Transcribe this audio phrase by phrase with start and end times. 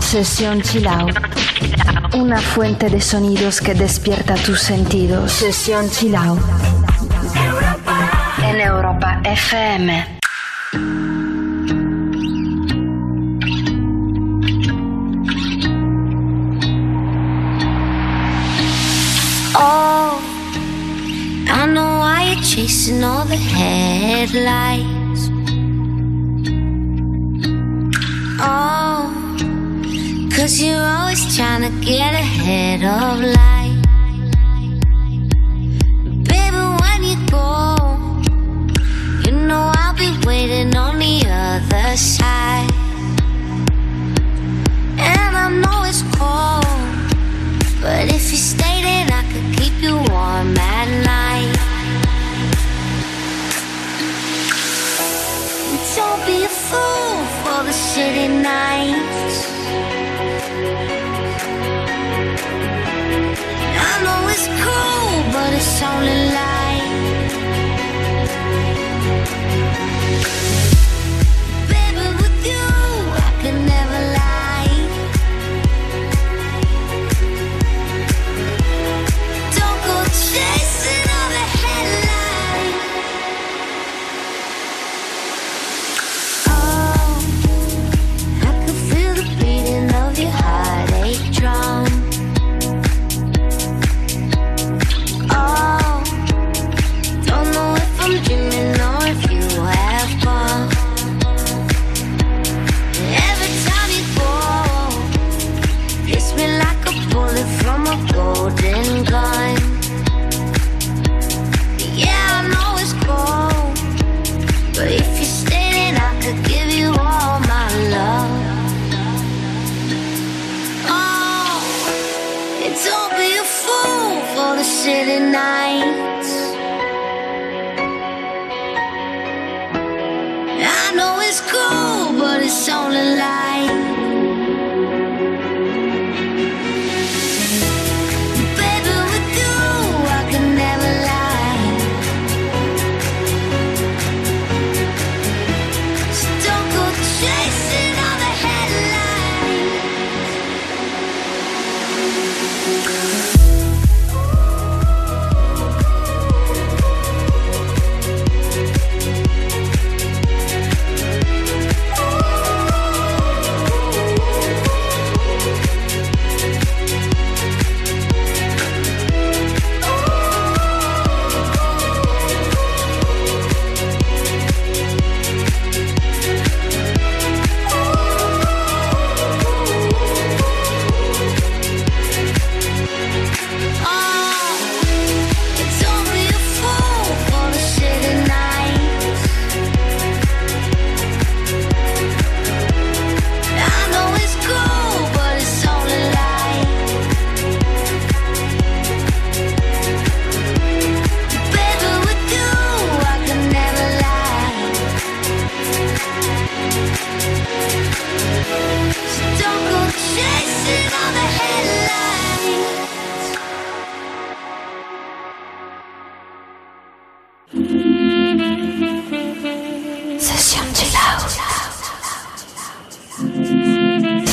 [0.00, 1.14] Sesión Chill Out.
[2.14, 5.32] Una fuente de sonidos que despierta tus sentidos.
[5.32, 6.40] Sesión Chill Out.
[8.42, 10.18] En Europa FM.
[19.56, 20.18] Oh,
[21.52, 24.99] I know why you're chasing all the headlights.
[30.40, 33.80] Cause you're always trying to get ahead of life.
[36.32, 37.76] Baby, when you go,
[39.24, 42.72] you know I'll be waiting on the other side.
[44.96, 46.64] And I know it's cold,
[47.82, 51.52] but if you stay, then I could keep you warm at night.
[55.96, 58.99] Don't be a fool for the city nights.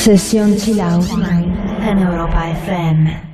[0.08, 0.80] Sesión Chill.
[0.80, 3.27] En Europa FM.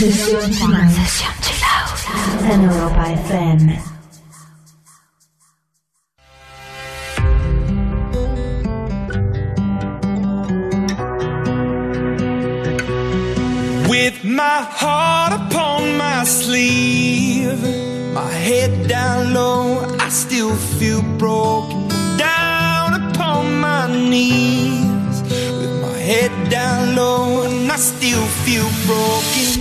[0.00, 0.16] With
[14.24, 17.62] my heart upon my sleeve,
[18.14, 25.22] my head down low, I still feel broken down upon my knees.
[25.58, 29.59] With my head down low, and I still feel broken.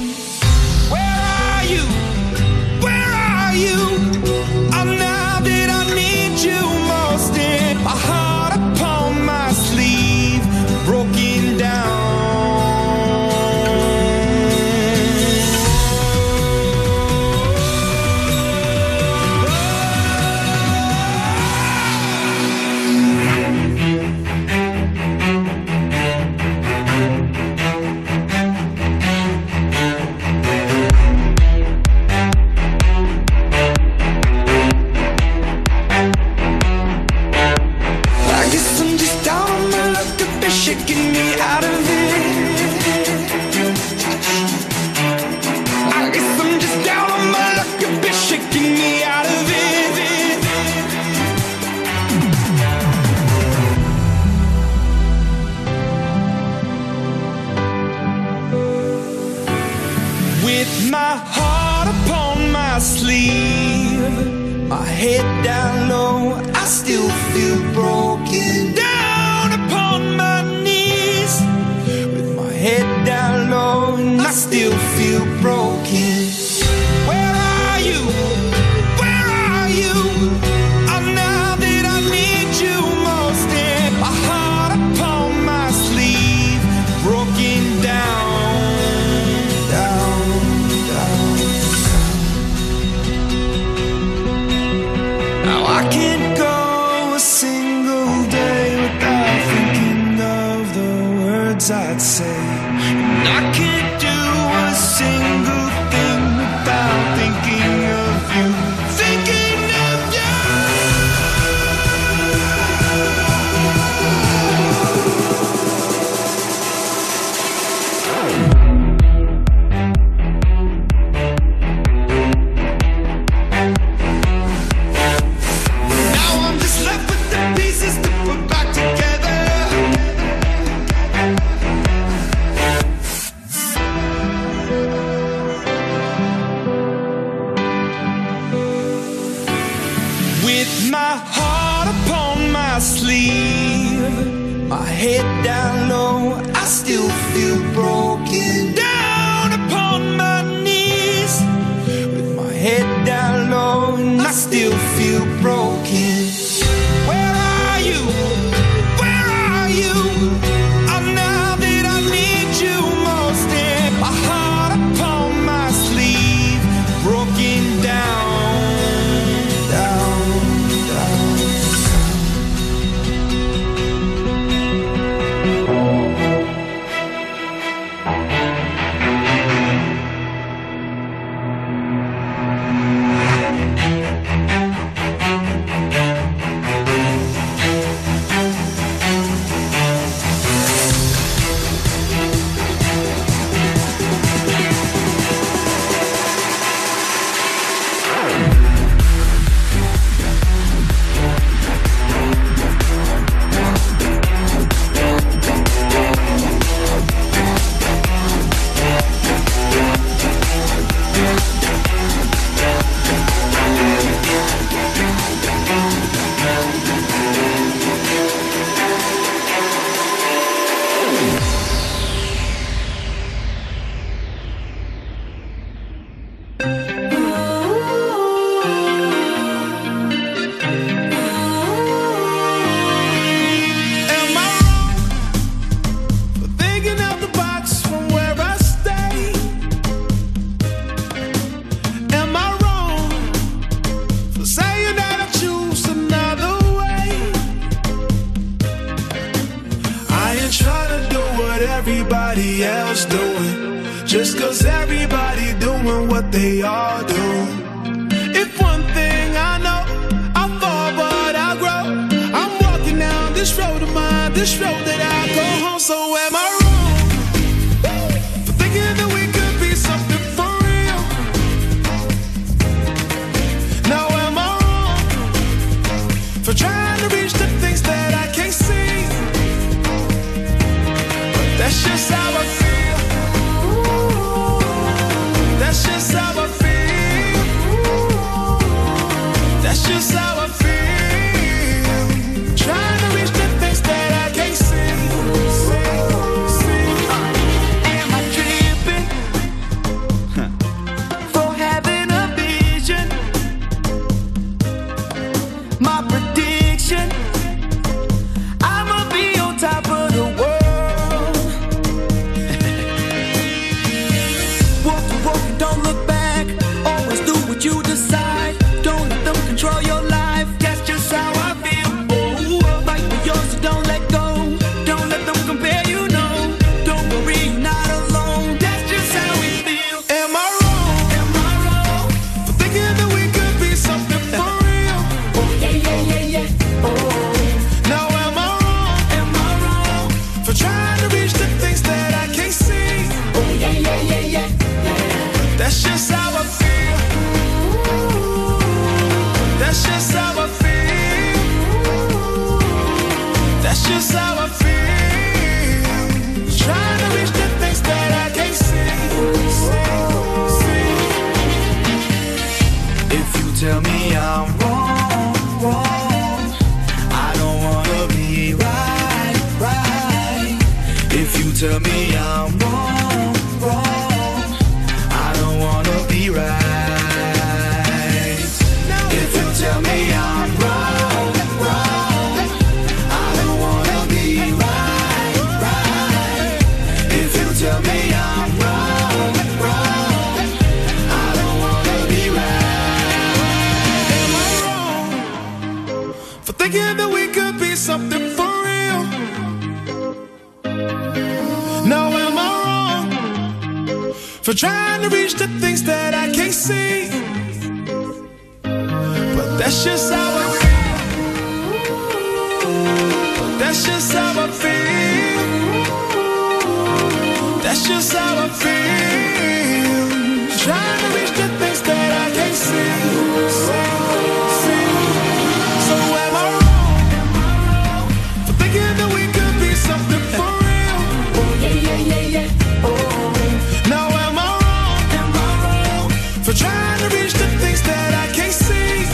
[436.70, 439.06] trying to reach the things that I can't see.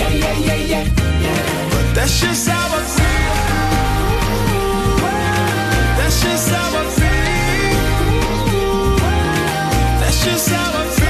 [0.00, 0.84] Yeah, yeah, yeah, yeah,
[1.24, 1.70] yeah.
[1.72, 3.34] But that's just how I feel.
[5.98, 7.26] That's just how I feel.
[10.00, 11.06] That's just how I feel.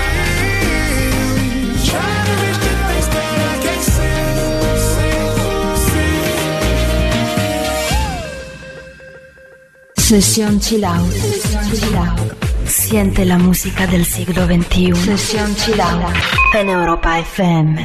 [10.07, 12.46] Session chill out.
[12.89, 14.95] Siente la música del siglo XXI.
[14.95, 16.09] Sesión Chilao
[16.55, 17.85] en Europa FM.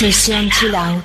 [0.00, 1.04] 是先知了。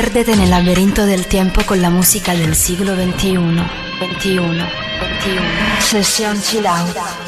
[0.00, 3.34] Piérdete en el laberinto del tiempo con la música del siglo XXI.
[3.34, 3.66] 21,
[3.98, 4.64] 21.
[5.80, 7.27] Sesión Chill Out.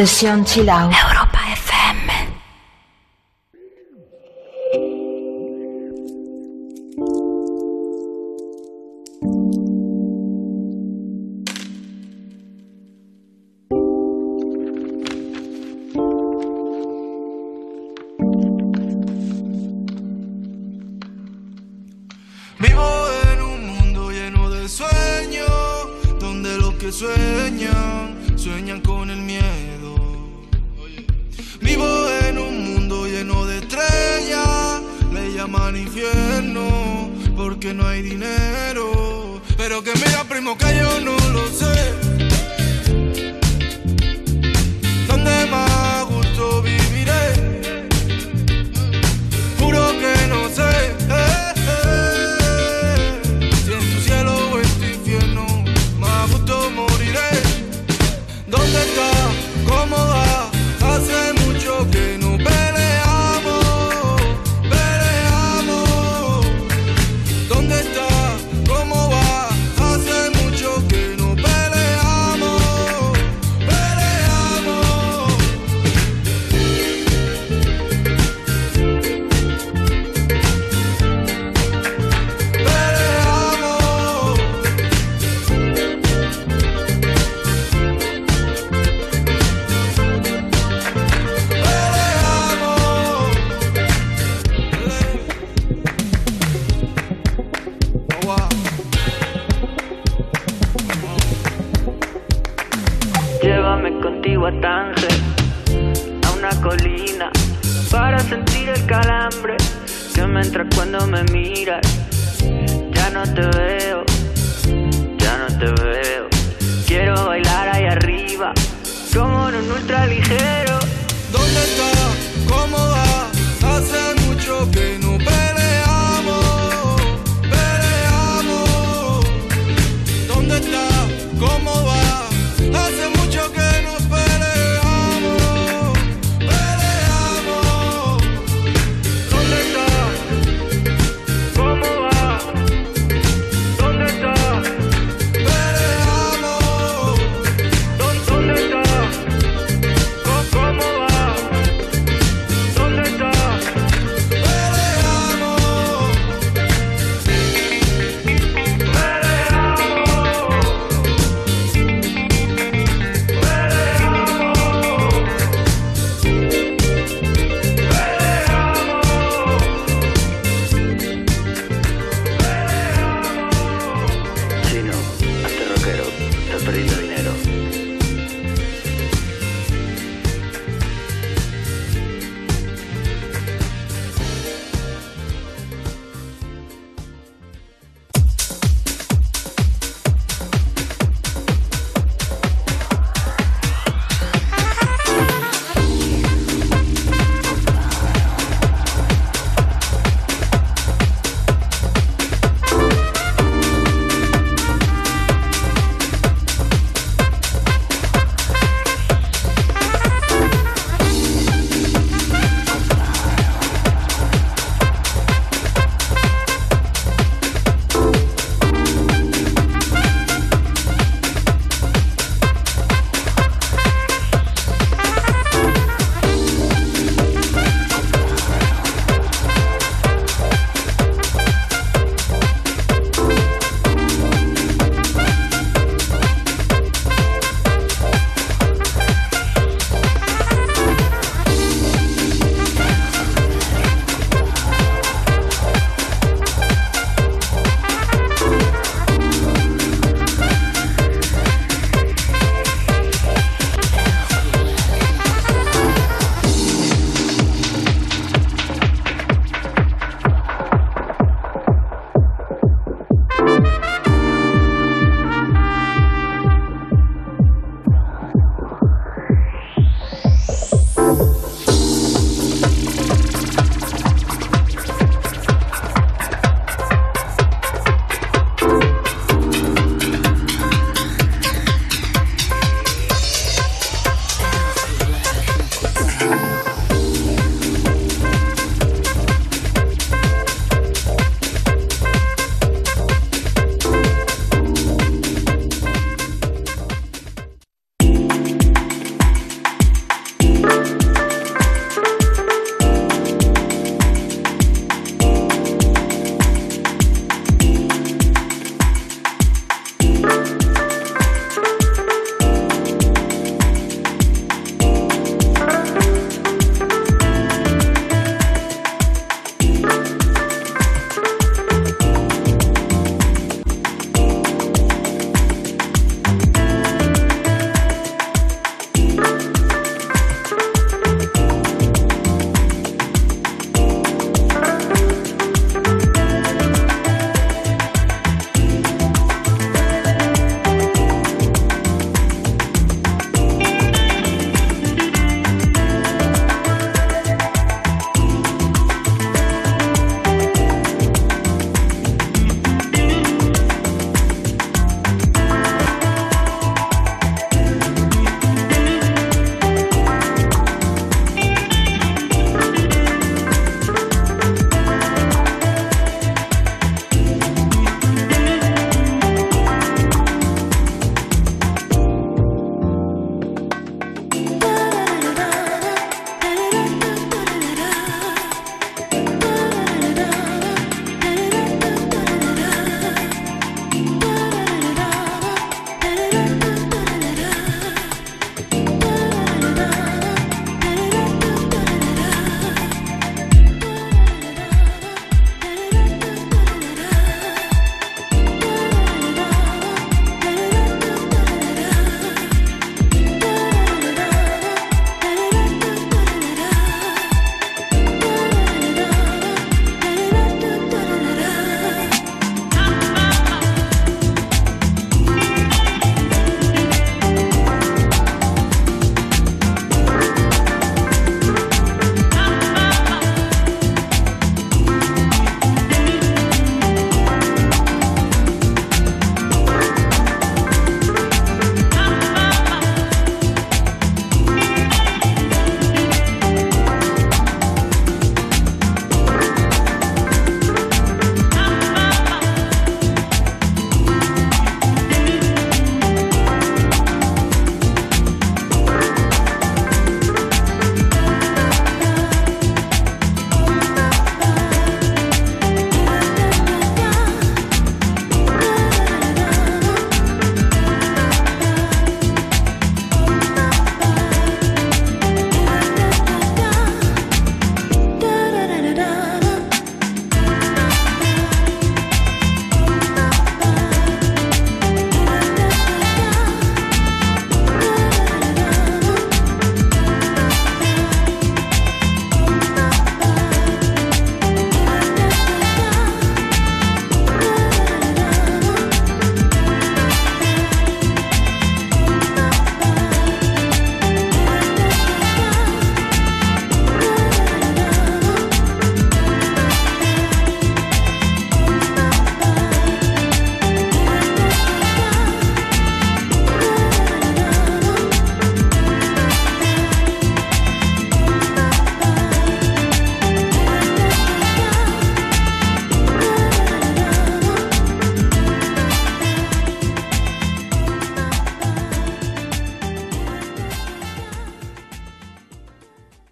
[0.00, 1.19] Session chilao.。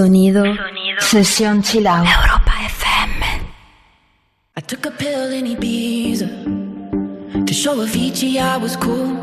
[0.00, 0.44] Sonido.
[0.98, 2.06] Sesión chill out.
[2.06, 3.22] Europa FM.
[4.56, 6.26] I took a pill in Ibiza
[7.46, 9.14] to show Avicii I was cool.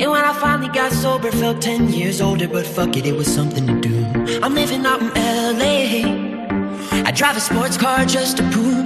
[0.00, 3.26] And when I finally got sober, felt 10 years older, but fuck it, it was
[3.26, 4.06] something to do.
[4.42, 5.10] I'm living out in
[5.58, 7.02] LA.
[7.04, 8.85] I drive a sports car just to prove I'm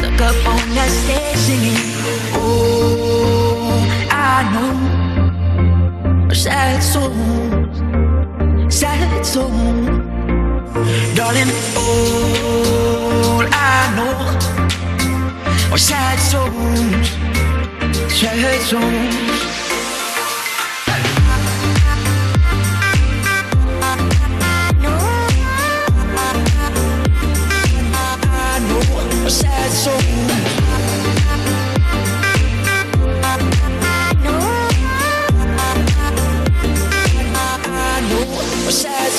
[0.00, 1.76] Stuck up on that stage singing.
[2.32, 6.32] Oh, I know.
[6.32, 7.76] Sad souls.
[8.74, 9.52] Sad souls.
[11.14, 14.30] Darling, all I know
[15.76, 17.08] sad souls.
[18.10, 19.49] Sad souls.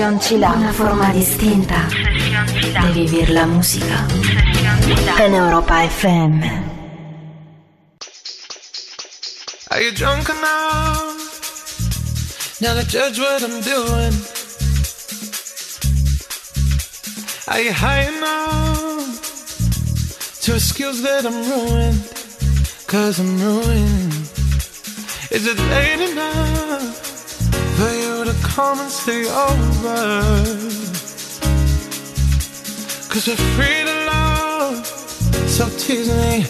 [0.00, 1.86] Sesión Chila, una forma distinta
[2.86, 4.06] de vivir la música
[5.18, 6.62] en Europa FM.
[9.70, 11.10] Are you drunk enough
[12.62, 14.14] now to judge what I'm doing?
[17.48, 19.20] Are you high enough
[20.44, 22.00] to excuse that I'm ruined?
[22.86, 24.30] Cause I'm ruined.
[25.30, 26.19] Is it late enough
[28.60, 30.20] come and stay over?
[33.08, 34.86] Cause we're free to love,
[35.56, 36.49] so tease me.